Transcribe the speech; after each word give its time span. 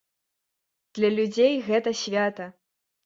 Для 0.99 1.11
людзей 1.19 1.53
гэта 1.67 1.89
свята. 2.01 2.51